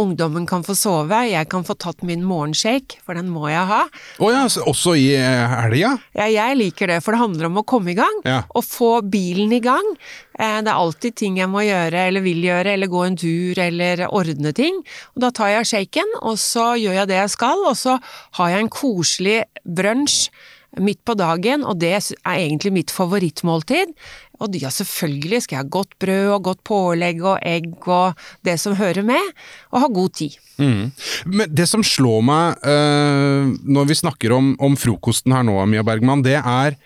ungdommen 0.00 0.46
kan 0.48 0.64
få 0.64 0.74
sove, 0.78 1.18
jeg 1.28 1.48
kan 1.52 1.64
få 1.66 1.76
tatt 1.80 2.02
min 2.06 2.24
morgenshake, 2.24 3.00
for 3.04 3.18
den 3.18 3.28
må 3.32 3.48
jeg 3.50 3.64
ha. 3.68 3.82
Å 3.88 4.24
oh 4.24 4.32
ja, 4.32 4.44
også 4.46 4.94
i 4.98 5.10
eh, 5.18 5.56
helga? 5.66 5.94
Ja, 6.16 6.28
jeg 6.32 6.58
liker 6.60 6.88
det, 6.88 7.00
for 7.04 7.14
det 7.14 7.22
handler 7.22 7.50
om 7.50 7.60
å 7.60 7.66
komme 7.68 7.92
i 7.92 7.98
gang. 7.98 8.22
Ja. 8.24 8.42
Og 8.56 8.64
få 8.64 8.92
bilen 9.04 9.52
i 9.52 9.60
gang. 9.64 9.84
Eh, 10.38 10.60
det 10.64 10.72
er 10.72 10.78
alltid 10.78 11.18
ting 11.20 11.36
jeg 11.40 11.50
må 11.52 11.64
gjøre, 11.66 12.06
eller 12.08 12.24
vil 12.24 12.40
gjøre, 12.46 12.76
eller 12.76 12.92
gå 12.92 13.04
en 13.04 13.18
tur, 13.20 13.60
eller 13.66 14.06
ordne 14.08 14.54
ting. 14.56 14.80
Og 15.16 15.26
da 15.26 15.32
tar 15.34 15.52
jeg 15.56 15.70
shaken, 15.74 16.16
og 16.22 16.40
så 16.40 16.72
gjør 16.80 17.02
jeg 17.02 17.12
det 17.12 17.20
jeg 17.20 17.36
skal, 17.36 17.68
og 17.68 17.76
så 17.78 17.98
har 18.40 18.54
jeg 18.54 18.64
en 18.64 18.72
koselig 18.72 19.38
brunsj 19.62 20.30
midt 20.80 21.02
på 21.04 21.16
dagen, 21.18 21.66
og 21.68 21.80
det 21.82 21.92
er 21.98 22.04
egentlig 22.32 22.72
mitt 22.72 22.92
favorittmåltid. 22.94 23.92
Og 24.42 24.56
ja, 24.58 24.72
selvfølgelig 24.72 25.44
skal 25.44 25.58
jeg 25.58 25.66
ha 25.66 25.70
godt 25.70 25.94
brød 26.02 26.30
og 26.34 26.46
godt 26.48 26.62
pålegg 26.66 27.22
og 27.22 27.38
egg 27.46 27.86
og 27.86 28.18
det 28.46 28.56
som 28.60 28.76
hører 28.78 29.04
med, 29.06 29.32
og 29.70 29.84
ha 29.84 29.90
god 29.92 30.16
tid. 30.18 30.38
Mm. 30.58 30.90
Men 31.30 31.54
det 31.54 31.68
som 31.70 31.84
slår 31.86 32.24
meg 32.26 32.66
uh, 32.66 33.52
når 33.62 33.88
vi 33.90 34.00
snakker 34.02 34.34
om, 34.34 34.52
om, 34.62 34.76
frokosten 34.78 35.34
her 35.34 35.46
nå, 35.46 35.56
Mia 35.70 35.84
Bergman, 35.86 36.24
det 36.24 36.38
er 36.40 36.78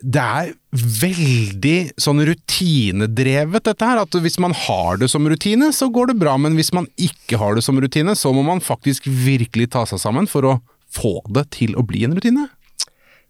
det 0.00 0.20
er 0.20 0.52
veldig 0.72 1.90
sånn 2.00 2.22
rutinedrevet, 2.24 3.66
dette 3.66 3.84
her. 3.84 4.00
At 4.00 4.16
hvis 4.24 4.38
man 4.40 4.54
har 4.56 4.96
det 4.96 5.10
som 5.12 5.26
rutine, 5.28 5.68
så 5.76 5.90
går 5.92 6.08
det 6.08 6.20
bra. 6.22 6.38
Men 6.40 6.56
hvis 6.56 6.72
man 6.72 6.88
ikke 6.96 7.36
har 7.36 7.58
det 7.58 7.66
som 7.66 7.76
rutine, 7.76 8.14
så 8.16 8.32
må 8.32 8.40
man 8.46 8.64
faktisk 8.64 9.04
virkelig 9.04 9.68
ta 9.74 9.84
seg 9.84 10.00
sammen 10.00 10.24
for 10.30 10.48
å 10.48 10.54
få 10.88 11.18
det 11.36 11.50
til 11.58 11.76
å 11.76 11.84
bli 11.84 12.06
en 12.08 12.16
rutine. 12.16 12.48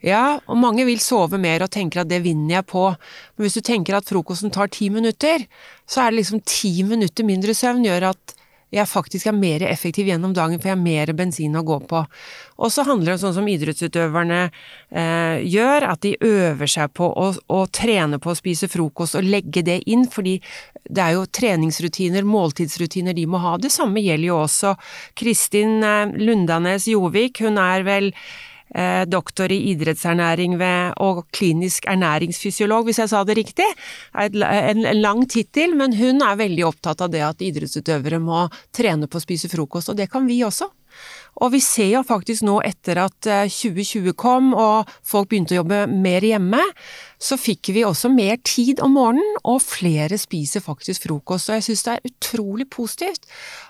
Ja, 0.04 0.40
og 0.48 0.56
mange 0.56 0.86
vil 0.88 1.00
sove 1.04 1.36
mer 1.40 1.60
og 1.64 1.72
tenker 1.74 2.02
at 2.02 2.10
det 2.10 2.22
vinner 2.24 2.60
jeg 2.60 2.68
på, 2.72 2.86
men 2.88 3.44
hvis 3.44 3.58
du 3.58 3.64
tenker 3.64 3.98
at 3.98 4.08
frokosten 4.08 4.52
tar 4.52 4.72
ti 4.72 4.88
minutter, 4.92 5.44
så 5.84 6.06
er 6.06 6.12
det 6.12 6.22
liksom 6.22 6.44
ti 6.48 6.72
minutter 6.88 7.26
mindre 7.28 7.56
søvn 7.56 7.84
gjør 7.84 8.12
at 8.14 8.36
jeg 8.70 8.86
faktisk 8.86 9.26
er 9.26 9.34
mer 9.34 9.64
effektiv 9.66 10.06
gjennom 10.06 10.32
dagen, 10.34 10.60
for 10.60 10.70
jeg 10.70 10.76
har 10.76 10.82
mer 10.82 11.10
bensin 11.18 11.58
å 11.58 11.64
gå 11.66 11.80
på. 11.90 12.04
Og 12.62 12.70
så 12.70 12.84
handler 12.86 13.10
det 13.10 13.16
om 13.16 13.22
sånn 13.24 13.36
som 13.40 13.48
idrettsutøverne 13.50 14.38
eh, 14.46 15.40
gjør, 15.42 15.88
at 15.90 16.04
de 16.06 16.12
øver 16.22 16.70
seg 16.70 16.92
på 16.94 17.08
å, 17.10 17.32
å, 17.50 17.64
trene 17.66 18.20
på 18.22 18.30
å 18.30 18.38
spise 18.38 18.70
frokost 18.70 19.18
og 19.18 19.26
legge 19.26 19.64
det 19.66 19.80
inn, 19.90 20.06
fordi 20.10 20.36
det 20.86 21.02
er 21.02 21.16
jo 21.16 21.26
treningsrutiner, 21.26 22.26
måltidsrutiner 22.26 23.16
de 23.18 23.26
må 23.30 23.42
ha. 23.42 23.56
Det 23.58 23.72
samme 23.74 24.04
gjelder 24.04 24.30
jo 24.30 24.38
også 24.44 24.76
Kristin 25.18 25.82
eh, 25.82 26.14
Lundanes 26.22 26.86
Jovik, 26.90 27.42
hun 27.42 27.58
er 27.58 27.86
vel 27.88 28.12
doktor 29.10 29.50
i 29.50 29.58
idrettsernæring 29.72 30.56
ved, 30.60 30.92
og 31.02 31.24
klinisk 31.34 31.88
ernæringsfysiolog, 31.90 32.84
hvis 32.86 33.00
jeg 33.02 33.10
sa 33.12 33.24
det 33.26 33.36
riktig. 33.40 33.66
En, 34.14 34.42
en 34.46 35.00
lang 35.00 35.24
tittel, 35.30 35.74
men 35.78 35.96
hun 35.98 36.22
er 36.22 36.38
veldig 36.38 36.66
opptatt 36.68 37.02
av 37.02 37.10
det 37.10 37.24
at 37.26 37.42
idrettsutøvere 37.42 38.22
må 38.22 38.46
trene 38.76 39.10
på 39.10 39.18
å 39.18 39.24
spise 39.24 39.50
frokost, 39.50 39.90
og 39.90 39.98
det 39.98 40.10
kan 40.12 40.28
vi 40.30 40.42
også. 40.46 40.70
Og 41.40 41.52
vi 41.54 41.60
ser 41.64 41.92
jo 41.94 42.02
faktisk 42.06 42.44
nå 42.46 42.58
etter 42.66 43.00
at 43.04 43.18
2020 43.24 44.10
eh, 44.10 44.16
kom 44.18 44.52
og 44.56 44.90
folk 45.06 45.30
begynte 45.30 45.54
å 45.54 45.60
jobbe 45.60 45.84
mer 45.90 46.24
hjemme, 46.26 46.62
så 47.20 47.36
fikk 47.40 47.70
vi 47.76 47.84
også 47.84 48.10
mer 48.12 48.38
tid 48.46 48.80
om 48.84 48.94
morgenen, 48.96 49.36
og 49.44 49.60
flere 49.62 50.16
spiser 50.20 50.64
faktisk 50.64 51.06
frokost. 51.06 51.50
Og 51.50 51.58
jeg 51.58 51.66
synes 51.68 51.84
det 51.86 51.94
er 51.94 52.10
utrolig 52.10 52.66
positivt 52.72 53.28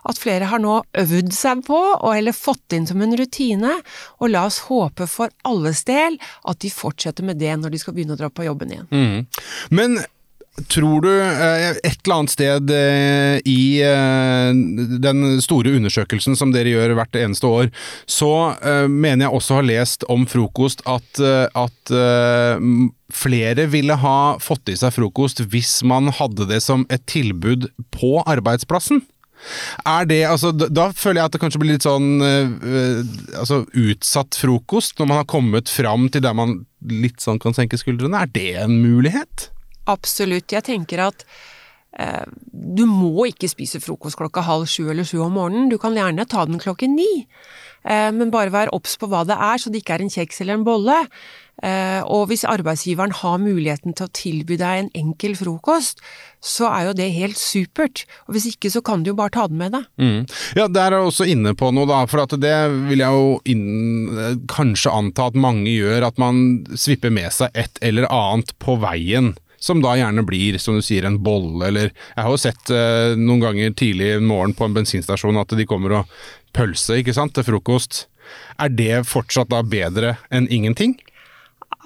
at 0.08 0.20
flere 0.20 0.50
har 0.50 0.62
nå 0.62 0.80
øvd 1.02 1.34
seg 1.36 1.64
på, 1.66 1.80
og 1.98 2.14
heller 2.14 2.36
fått 2.36 2.76
inn 2.76 2.88
som 2.90 3.02
en 3.02 3.16
rutine, 3.18 3.74
og 4.20 4.32
la 4.32 4.46
oss 4.48 4.62
håpe 4.70 5.08
for 5.10 5.34
alles 5.48 5.84
del 5.88 6.18
at 6.48 6.62
de 6.62 6.72
fortsetter 6.72 7.26
med 7.26 7.42
det 7.42 7.52
når 7.58 7.74
de 7.74 7.82
skal 7.82 7.96
begynne 7.96 8.16
å 8.16 8.22
dra 8.22 8.30
på 8.32 8.46
jobben 8.46 8.74
igjen. 8.74 8.88
Mm. 8.90 9.44
Men 9.74 10.00
tror 10.68 11.04
du 11.04 11.10
eh, 11.10 11.70
et 11.70 12.00
eller 12.04 12.16
annet 12.16 12.32
sted 12.32 12.72
eh, 12.74 13.36
i 13.48 13.80
eh, 13.86 14.50
den 15.02 15.40
store 15.42 15.74
undersøkelsen 15.78 16.36
som 16.38 16.52
dere 16.54 16.72
gjør 16.74 16.96
hvert 16.98 17.18
eneste 17.20 17.48
år, 17.48 17.70
så 18.10 18.30
mener 18.90 19.26
jeg 19.26 19.36
også 19.36 19.60
har 19.60 19.68
lest 19.68 20.04
om 20.12 20.26
frokost 20.28 20.82
at, 20.88 21.20
at 21.20 21.92
flere 23.14 23.66
ville 23.70 23.96
ha 24.02 24.18
fått 24.42 24.72
i 24.72 24.76
seg 24.78 24.92
frokost 24.94 25.42
hvis 25.52 25.80
man 25.86 26.10
hadde 26.14 26.48
det 26.50 26.60
som 26.64 26.84
et 26.92 27.04
tilbud 27.10 27.68
på 27.94 28.18
arbeidsplassen. 28.28 29.02
Er 29.88 30.04
det, 30.08 30.20
altså, 30.28 30.50
da 30.52 30.90
føler 30.92 31.22
jeg 31.22 31.30
at 31.30 31.36
det 31.36 31.40
kanskje 31.42 31.62
blir 31.62 31.74
litt 31.76 31.86
sånn 31.86 32.20
øh, 32.20 32.98
altså, 33.40 33.62
utsatt 33.72 34.36
frokost, 34.36 34.98
når 34.98 35.08
man 35.08 35.22
har 35.22 35.30
kommet 35.30 35.72
fram 35.72 36.10
til 36.12 36.24
der 36.24 36.36
man 36.36 36.58
litt 36.90 37.24
sånn 37.24 37.40
kan 37.40 37.56
senke 37.56 37.80
skuldrene. 37.80 38.20
Er 38.20 38.34
det 38.34 38.50
en 38.66 38.76
mulighet? 38.82 39.48
Absolutt. 39.90 40.54
Jeg 40.54 40.66
tenker 40.68 41.02
at 41.08 41.24
eh, 41.98 42.26
du 42.50 42.86
må 42.88 43.28
ikke 43.30 43.50
spise 43.50 43.82
frokost 43.82 44.20
klokka 44.20 44.44
halv 44.46 44.68
sju 44.70 44.86
eller 44.92 45.08
sju 45.08 45.18
om 45.24 45.36
morgenen. 45.38 45.70
Du 45.72 45.78
kan 45.82 45.96
gjerne 45.96 46.28
ta 46.30 46.46
den 46.48 46.62
klokken 46.62 46.96
ni. 46.98 47.10
Eh, 47.84 48.10
men 48.12 48.32
bare 48.32 48.52
vær 48.52 48.72
obs 48.76 48.98
på 49.00 49.08
hva 49.10 49.24
det 49.28 49.36
er, 49.36 49.60
så 49.60 49.72
det 49.72 49.82
ikke 49.82 49.96
er 49.96 50.04
en 50.04 50.12
kjeks 50.12 50.42
eller 50.42 50.58
en 50.58 50.66
bolle. 50.66 50.98
Eh, 51.60 52.00
og 52.08 52.30
hvis 52.30 52.46
arbeidsgiveren 52.48 53.12
har 53.18 53.40
muligheten 53.40 53.92
til 53.96 54.06
å 54.06 54.12
tilby 54.16 54.56
deg 54.60 54.84
en 54.84 54.90
enkel 54.96 55.34
frokost, 55.36 56.00
så 56.40 56.70
er 56.70 56.88
jo 56.88 56.94
det 56.96 57.10
helt 57.12 57.40
supert. 57.40 58.06
Og 58.26 58.36
hvis 58.36 58.48
ikke, 58.52 58.72
så 58.72 58.80
kan 58.84 59.04
du 59.04 59.12
jo 59.12 59.18
bare 59.18 59.34
ta 59.34 59.46
den 59.50 59.60
med 59.60 59.76
deg. 59.76 59.84
Mm. 60.00 60.22
Ja, 60.56 60.68
der 60.72 60.88
er 60.88 61.04
du 61.04 61.10
også 61.10 61.28
inne 61.28 61.52
på 61.56 61.68
noe, 61.76 61.88
da. 61.88 62.00
For 62.08 62.40
det 62.40 62.56
vil 62.88 63.04
jeg 63.04 63.20
jo 63.20 63.36
inn, 63.52 64.40
kanskje 64.48 64.94
anta 64.96 65.28
at 65.28 65.36
mange 65.36 65.68
gjør, 65.72 66.08
at 66.08 66.20
man 66.20 66.62
svipper 66.72 67.12
med 67.12 67.28
seg 67.36 67.52
et 67.52 67.80
eller 67.84 68.08
annet 68.08 68.56
på 68.60 68.80
veien 68.80 69.34
som 69.60 69.82
da 69.84 69.92
gjerne 69.98 70.24
blir, 70.26 70.58
som 70.58 70.78
du 70.78 70.84
sier, 70.84 71.04
en 71.04 71.20
bolle, 71.22 71.66
eller 71.68 71.90
Jeg 71.92 72.24
har 72.24 72.30
jo 72.32 72.40
sett 72.40 72.72
eh, 72.72 73.16
noen 73.18 73.44
ganger 73.44 73.74
tidlig 73.76 74.14
i 74.16 74.22
morgen 74.24 74.56
på 74.56 74.66
en 74.66 74.76
bensinstasjon 74.78 75.40
at 75.40 75.52
de 75.56 75.68
kommer 75.68 76.00
og 76.00 76.16
pølse, 76.56 77.00
ikke 77.00 77.14
sant, 77.16 77.34
til 77.36 77.46
frokost. 77.46 78.06
Er 78.58 78.72
det 78.72 79.04
fortsatt 79.10 79.50
da 79.52 79.62
bedre 79.66 80.16
enn 80.32 80.48
ingenting? 80.50 80.96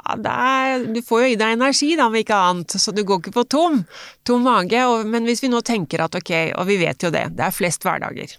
Er, 0.04 0.84
du 0.92 1.00
får 1.02 1.22
jo 1.22 1.32
i 1.32 1.40
deg 1.40 1.56
energi, 1.56 1.94
da, 1.96 2.06
om 2.10 2.16
ikke 2.18 2.36
annet, 2.36 2.76
så 2.78 2.92
du 2.92 3.02
går 3.06 3.22
ikke 3.22 3.34
på 3.38 3.46
tom, 3.56 3.82
tom 4.22 4.44
mage. 4.46 4.80
Og, 4.86 5.08
men 5.08 5.26
hvis 5.28 5.42
vi 5.42 5.50
nå 5.50 5.62
tenker 5.64 6.04
at 6.04 6.16
ok, 6.18 6.32
og 6.60 6.68
vi 6.68 6.78
vet 6.82 7.02
jo 7.02 7.12
det, 7.14 7.30
det 7.38 7.48
er 7.48 7.56
flest 7.56 7.86
hverdager. 7.86 8.36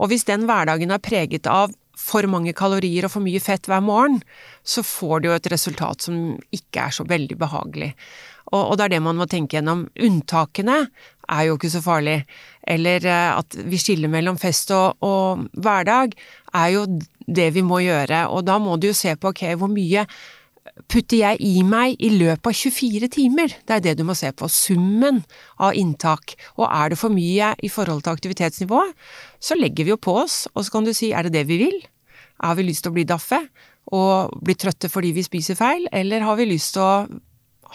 Og 0.00 0.10
hvis 0.10 0.26
den 0.26 0.48
hverdagen 0.48 0.90
er 0.90 1.02
preget 1.02 1.46
av 1.50 1.74
for 2.04 2.26
mange 2.28 2.52
kalorier 2.56 3.06
og 3.06 3.14
for 3.14 3.24
mye 3.24 3.40
fett 3.42 3.68
hver 3.70 3.84
morgen, 3.84 4.18
så 4.66 4.82
får 4.84 5.22
du 5.22 5.28
jo 5.30 5.36
et 5.36 5.50
resultat 5.52 6.08
som 6.08 6.38
ikke 6.54 6.88
er 6.88 6.96
så 6.96 7.06
veldig 7.08 7.38
behagelig. 7.40 7.92
Og, 8.52 8.60
og, 8.60 8.76
det 8.76 8.86
er 8.86 8.94
det 8.96 9.02
man 9.04 9.18
må 9.18 9.26
tenke 9.30 9.58
gjennom. 9.58 9.86
Unntakene 10.04 10.84
er 11.32 11.42
jo 11.48 11.56
ikke 11.56 11.72
så 11.72 11.82
farlig. 11.84 12.20
Eller 12.68 13.04
eh, 13.08 13.32
at 13.38 13.56
vi 13.56 13.80
skiller 13.80 14.12
mellom 14.12 14.38
fest 14.40 14.72
og, 14.76 15.00
og, 15.04 15.46
hverdag, 15.56 16.16
er 16.54 16.70
jo 16.76 16.86
det 17.24 17.50
vi 17.56 17.64
må 17.64 17.80
gjøre. 17.84 18.26
Og 18.34 18.44
da 18.46 18.58
må 18.62 18.76
du 18.76 18.90
jo 18.90 18.96
se 18.96 19.14
på 19.16 19.32
ok, 19.32 19.46
hvor 19.60 19.72
mye 19.72 20.06
putter 20.90 21.20
jeg 21.20 21.40
i 21.44 21.62
meg 21.66 22.00
i 22.02 22.10
løpet 22.14 22.48
av 22.50 22.56
24 22.56 23.10
timer? 23.16 23.56
Det 23.66 23.76
er 23.76 23.84
det 23.84 23.96
du 23.98 24.04
må 24.08 24.16
se 24.18 24.30
på. 24.36 24.48
Summen 24.50 25.22
av 25.62 25.76
inntak. 25.78 26.36
Og 26.58 26.66
er 26.68 26.92
det 26.92 27.00
for 27.00 27.14
mye 27.14 27.54
i 27.64 27.72
forhold 27.72 28.04
til 28.04 28.14
aktivitetsnivået, 28.14 28.94
så 29.40 29.58
legger 29.58 29.88
vi 29.88 29.94
jo 29.94 30.00
på 30.00 30.16
oss, 30.24 30.44
og 30.54 30.64
så 30.64 30.76
kan 30.76 30.88
du 30.88 30.94
si 30.96 31.12
er 31.12 31.26
det 31.26 31.36
det 31.36 31.46
vi 31.50 31.60
vil? 31.66 31.78
Har 32.42 32.56
vi 32.58 32.66
lyst 32.66 32.84
til 32.84 32.92
å 32.92 32.96
bli 32.96 33.06
daffe 33.08 33.40
og 33.94 34.32
bli 34.44 34.56
trøtte 34.56 34.88
fordi 34.90 35.12
vi 35.16 35.24
spiser 35.24 35.58
feil, 35.58 35.86
eller 35.92 36.24
har 36.24 36.38
vi 36.40 36.48
lyst 36.48 36.74
til 36.76 36.84
å 36.84 36.94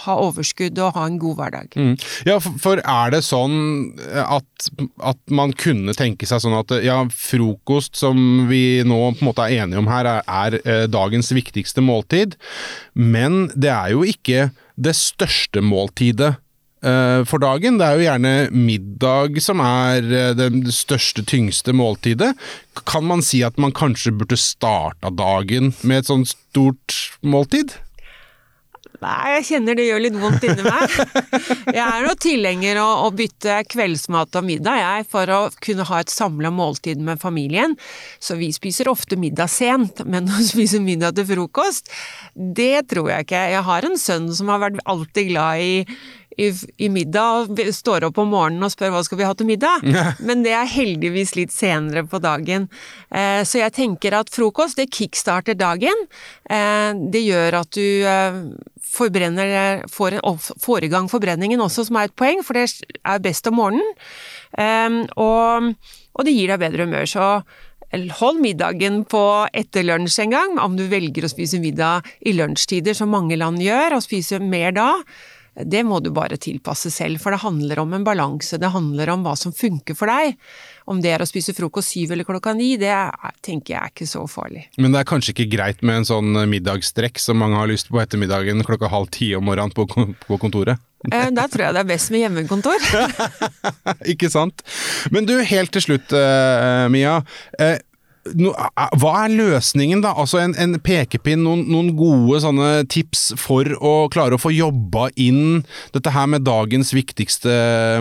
ha 0.06 0.16
overskudd 0.24 0.80
og 0.82 0.96
ha 0.96 1.06
en 1.10 1.20
god 1.22 1.38
hverdag. 1.40 1.76
Mm. 1.76 1.96
Ja, 2.28 2.38
for, 2.40 2.82
er 2.82 3.14
det 3.14 3.22
sånn 3.28 3.58
at, 4.24 4.70
at, 4.98 5.22
man 5.30 5.54
kunne 5.58 5.96
tenke 5.98 6.28
seg 6.30 6.44
sånn 6.44 6.58
at 6.58 6.74
ja, 6.86 7.02
frokost, 7.14 7.98
som 8.00 8.48
vi 8.50 8.82
nå 8.88 9.00
på 9.14 9.24
en 9.24 9.30
måte 9.30 9.46
er 9.46 9.66
enige 9.66 9.82
om 9.82 9.90
her, 9.92 10.10
er, 10.10 10.24
er 10.26 10.60
eh, 10.64 10.86
dagens 10.92 11.34
viktigste 11.36 11.84
måltid, 11.86 12.38
men 12.94 13.48
det 13.56 13.74
er 13.74 13.96
jo 13.96 14.06
ikke 14.08 14.50
det 14.80 14.96
største 14.96 15.62
måltidet 15.66 16.38
eh, 16.86 17.22
for 17.28 17.44
dagen. 17.44 17.80
Det 17.80 17.88
er 17.88 17.98
jo 17.98 18.08
gjerne 18.08 18.34
middag 18.56 19.42
som 19.44 19.64
er 19.64 20.08
eh, 20.08 20.32
det 20.38 20.74
største, 20.76 21.26
tyngste 21.28 21.76
måltidet. 21.76 22.32
Kan 22.90 23.08
man 23.10 23.24
si 23.26 23.44
at 23.46 23.60
man 23.62 23.76
kanskje 23.76 24.16
burde 24.16 24.40
starta 24.40 25.12
dagen 25.12 25.74
med 25.84 26.04
et 26.04 26.12
sånt 26.12 26.32
stort 26.32 26.96
måltid? 27.22 27.76
Nei, 29.00 29.38
jeg 29.38 29.46
kjenner 29.48 29.78
det 29.80 29.86
gjør 29.88 30.02
litt 30.04 30.18
vondt 30.20 30.44
inni 30.44 30.66
meg. 30.66 30.96
Jeg 31.78 31.84
er 31.86 32.04
nå 32.04 32.14
tilhenger 32.20 32.80
av 32.82 33.06
å 33.06 33.12
bytte 33.16 33.62
kveldsmat 33.72 34.36
og 34.36 34.46
middag, 34.48 34.80
jeg, 34.82 35.06
for 35.12 35.32
å 35.32 35.40
kunne 35.64 35.86
ha 35.88 36.00
et 36.02 36.12
samla 36.12 36.52
måltid 36.52 37.00
med 37.06 37.22
familien. 37.22 37.76
Så 38.20 38.36
vi 38.40 38.50
spiser 38.56 38.90
ofte 38.92 39.20
middag 39.20 39.52
sent, 39.54 40.04
men 40.10 40.28
å 40.28 40.42
spise 40.44 40.82
middag 40.84 41.16
til 41.18 41.30
frokost, 41.30 41.92
det 42.36 42.90
tror 42.92 43.12
jeg 43.14 43.28
ikke. 43.28 43.44
Jeg 43.54 43.66
har 43.70 43.88
en 43.88 44.00
sønn 44.02 44.28
som 44.36 44.52
har 44.52 44.64
vært 44.66 44.82
alltid 44.90 45.32
glad 45.32 45.64
i 45.64 45.74
i, 46.40 46.50
i, 46.78 46.90
middag 46.92 47.50
og 47.52 47.60
står 47.76 48.08
opp 48.08 48.20
om 48.22 48.32
morgenen 48.34 48.64
og 48.66 48.72
spør 48.74 48.94
hva 48.94 49.04
skal 49.06 49.20
vi 49.20 49.28
ha 49.28 49.36
til 49.36 49.50
middag, 49.50 49.86
men 50.28 50.44
det 50.46 50.56
er 50.56 50.72
heldigvis 50.72 51.36
litt 51.38 51.54
senere 51.54 52.06
på 52.08 52.22
dagen. 52.24 52.70
Eh, 53.12 53.42
så 53.48 53.64
jeg 53.64 53.76
tenker 53.76 54.16
at 54.18 54.32
frokost, 54.34 54.80
det 54.80 54.92
kickstarter 54.96 55.58
dagen. 55.60 56.08
Eh, 56.50 56.92
det 57.12 57.24
gjør 57.26 57.62
at 57.62 57.72
du 57.76 58.08
eh, 58.08 58.42
forbrenner, 58.90 59.86
får, 59.92 60.20
får, 60.60 60.86
i 60.86 60.92
gang 60.92 61.10
forbrenningen 61.12 61.62
også, 61.62 61.88
som 61.90 62.00
er 62.00 62.10
et 62.10 62.18
poeng, 62.18 62.44
for 62.46 62.58
det 62.58 62.68
er 63.04 63.24
best 63.24 63.48
om 63.50 63.60
morgenen. 63.60 63.96
Um, 64.58 65.04
og, 65.22 65.74
og, 66.16 66.24
det 66.26 66.34
gir 66.34 66.50
deg 66.50 66.62
bedre 66.64 66.88
humør. 66.88 67.06
Så 67.10 67.28
hold 68.20 68.42
middagen 68.42 69.04
på 69.10 69.24
etter 69.54 69.86
lunsj 69.86 70.24
en 70.26 70.34
gang, 70.34 70.58
om 70.62 70.78
du 70.78 70.88
velger 70.90 71.26
å 71.26 71.32
spise 71.32 71.62
middag 71.62 72.08
i 72.26 72.34
lunsjtider, 72.38 72.98
som 72.98 73.14
mange 73.14 73.38
land 73.38 73.62
gjør, 73.62 73.98
og 73.98 74.06
spise 74.06 74.42
mer 74.42 74.74
da 74.78 74.90
det 75.56 75.84
må 75.84 76.00
du 76.00 76.12
bare 76.16 76.38
tilpasse 76.40 76.92
selv, 76.94 77.20
for 77.22 77.34
det 77.34 77.42
handler 77.44 77.82
om 77.82 77.94
en 77.96 78.06
balanse, 78.06 78.60
det 78.62 78.72
handler 78.74 79.12
om 79.14 79.26
hva 79.26 79.36
som 79.40 79.54
funker 79.56 79.98
for 79.98 80.12
deg. 80.12 80.38
Om 80.90 81.02
det 81.04 81.14
er 81.14 81.24
å 81.24 81.28
spise 81.30 81.54
frokost 81.58 81.94
syv 81.94 82.14
eller 82.16 82.28
klokka 82.28 82.54
ni, 82.58 82.72
det 82.82 82.94
tenker 83.46 83.76
jeg 83.76 83.80
er 83.80 83.94
ikke 83.94 84.10
så 84.10 84.26
farlig. 84.30 84.68
Men 84.78 84.94
det 84.94 85.02
er 85.02 85.10
kanskje 85.10 85.36
ikke 85.36 85.50
greit 85.58 85.84
med 85.86 86.02
en 86.02 86.10
sånn 86.10 86.44
middagstrekk 86.50 87.22
som 87.22 87.42
mange 87.42 87.60
har 87.60 87.70
lyst 87.70 87.92
på 87.92 88.02
ettermiddagen 88.02 88.66
klokka 88.68 88.92
halv 88.92 89.12
ti 89.14 89.34
om 89.38 89.46
morgenen 89.50 89.76
på, 89.76 89.86
på 90.26 90.40
kontoret? 90.42 90.82
Eh, 91.08 91.30
da 91.32 91.46
tror 91.48 91.70
jeg 91.70 91.76
det 91.78 91.84
er 91.84 91.92
best 91.94 92.12
med 92.12 92.26
hjemmekontor. 92.26 92.90
ikke 94.14 94.32
sant. 94.32 94.66
Men 95.14 95.30
du, 95.30 95.38
helt 95.48 95.72
til 95.76 95.86
slutt, 95.86 96.16
Mia. 96.92 97.22
Mia. 97.60 97.80
Uh, 98.30 98.70
hva 99.02 99.14
er 99.24 99.36
løsningen, 99.36 100.04
da? 100.06 100.14
Altså 100.20 100.42
en, 100.44 100.56
en 100.60 100.78
pekepinn, 100.84 101.42
noen, 101.46 101.66
noen, 101.72 101.92
gode 101.98 102.42
sånne 102.44 102.70
tips 102.92 103.30
for 103.40 103.68
å 103.82 103.94
klare 104.14 104.38
å 104.38 104.42
få 104.42 104.54
jobba 104.54 105.10
inn 105.20 105.64
dette 105.96 106.14
her 106.14 106.30
med 106.32 106.46
dagens 106.48 106.94
viktigste 106.96 107.52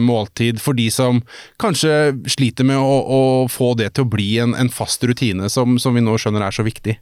måltid, 0.05 0.63
for 0.63 0.79
de 0.79 0.89
som 0.93 1.23
kanskje 1.63 2.15
sliter 2.31 2.69
med 2.69 2.79
å, 2.79 2.97
å 3.03 3.23
få 3.53 3.75
det 3.79 3.95
til 3.97 4.07
å 4.07 4.13
bli 4.13 4.31
en, 4.43 4.55
en 4.59 4.73
fast 4.73 5.05
rutine, 5.09 5.51
som, 5.53 5.81
som 5.81 5.97
vi 5.97 6.05
nå 6.05 6.19
skjønner 6.21 6.49
er 6.49 6.55
så 6.55 6.67
viktig? 6.67 6.99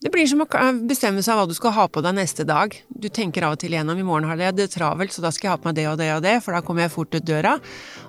Det 0.00 0.08
blir 0.08 0.24
som 0.24 0.40
å 0.40 0.46
bestemme 0.88 1.20
seg 1.20 1.36
hva 1.36 1.42
du 1.44 1.52
skal 1.52 1.74
ha 1.76 1.82
på 1.92 2.00
deg 2.00 2.14
neste 2.16 2.46
dag. 2.48 2.72
Du 2.88 3.10
tenker 3.12 3.44
av 3.44 3.52
og 3.52 3.60
til 3.60 3.74
gjennom 3.76 3.98
i 4.00 4.04
morgen 4.06 4.30
har 4.30 4.40
jeg 4.40 4.56
det 4.56 4.70
travelt, 4.72 5.12
så 5.12 5.20
da 5.20 5.28
skal 5.28 5.46
jeg 5.46 5.52
ha 5.52 5.60
på 5.60 5.68
meg 5.68 5.76
det 5.76 5.84
og 5.90 5.98
det 6.00 6.06
og 6.14 6.22
det, 6.24 6.38
for 6.40 6.56
da 6.56 6.62
kommer 6.64 6.86
jeg 6.86 6.94
fort 6.94 7.12
ut 7.18 7.26
døra. 7.28 7.58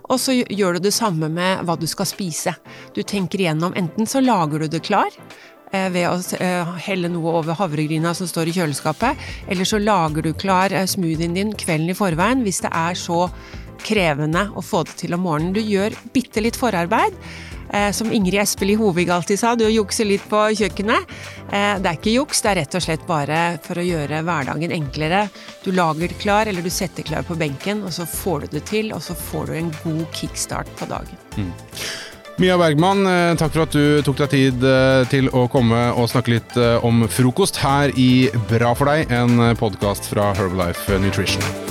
Og 0.08 0.22
så 0.24 0.38
gjør 0.40 0.80
du 0.80 0.86
det 0.86 0.94
samme 0.96 1.28
med 1.28 1.66
hva 1.68 1.76
du 1.76 1.84
skal 1.92 2.08
spise. 2.08 2.56
Du 2.96 3.02
tenker 3.04 3.44
igjennom, 3.44 3.76
enten 3.76 4.08
så 4.08 4.24
lager 4.24 4.64
du 4.64 4.72
det 4.72 4.86
klar, 4.88 5.12
eh, 5.74 5.90
ved 5.92 6.08
å 6.08 6.16
eh, 6.40 6.72
helle 6.88 7.12
noe 7.12 7.36
over 7.42 7.60
havregryna 7.60 8.16
som 8.16 8.32
står 8.32 8.54
i 8.54 8.56
kjøleskapet, 8.62 9.28
eller 9.52 9.68
så 9.68 9.84
lager 9.84 10.24
du 10.24 10.32
klar 10.32 10.72
eh, 10.72 10.88
smoothien 10.88 11.36
din 11.36 11.52
kvelden 11.52 11.92
i 11.92 11.98
forveien 11.98 12.48
hvis 12.48 12.64
det 12.64 12.72
er 12.72 12.96
så 12.96 13.26
krevende 13.84 14.48
å 14.56 14.64
få 14.64 14.86
det 14.88 14.96
til 15.04 15.20
om 15.20 15.28
morgenen. 15.28 15.52
Du 15.52 15.60
gjør 15.60 15.92
bitte 16.16 16.40
litt 16.40 16.56
forarbeid. 16.56 17.20
Eh, 17.74 17.92
som 17.92 18.12
Ingrid 18.12 18.42
Espelid 18.42 18.80
Hovig 18.80 19.10
alltid 19.10 19.40
sa, 19.40 19.56
du 19.56 19.64
jukser 19.70 20.06
litt 20.06 20.24
på 20.30 20.44
kjøkkenet. 20.60 21.16
Eh, 21.52 21.80
det 21.80 21.88
er 21.88 21.98
ikke 21.98 22.16
juks, 22.18 22.44
det 22.44 22.52
er 22.52 22.60
rett 22.62 22.78
og 22.78 22.84
slett 22.84 23.08
bare 23.08 23.40
for 23.64 23.80
å 23.80 23.86
gjøre 23.86 24.24
hverdagen 24.28 24.76
enklere. 24.76 25.24
Du 25.64 25.72
lager 25.76 26.12
klar, 26.20 26.52
eller 26.52 26.66
du 26.66 26.72
setter 26.74 27.08
klar 27.08 27.24
på 27.28 27.40
benken, 27.40 27.86
og 27.88 27.96
så 27.96 28.08
får 28.10 28.46
du 28.46 28.60
det 28.60 28.66
til, 28.70 28.92
og 28.96 29.04
så 29.06 29.16
får 29.16 29.52
du 29.52 29.58
en 29.62 29.74
god 29.84 30.06
kickstart 30.18 30.72
på 30.80 30.90
dagen. 30.92 31.26
Mm. 31.38 31.52
Mia 32.42 32.56
Bergman, 32.58 33.06
eh, 33.08 33.34
takk 33.40 33.56
for 33.56 33.64
at 33.68 33.76
du 33.76 34.02
tok 34.04 34.24
deg 34.24 34.36
tid 34.36 34.70
til 35.12 35.30
å 35.30 35.48
komme 35.52 35.92
og 35.96 36.10
snakke 36.12 36.36
litt 36.36 36.58
om 36.84 37.06
frokost 37.08 37.62
her 37.64 37.94
i 37.96 38.28
Bra 38.50 38.74
for 38.76 38.92
deg, 38.92 39.12
en 39.12 39.54
podkast 39.60 40.12
fra 40.12 40.34
Herbalife 40.36 41.00
Nutrition. 41.00 41.71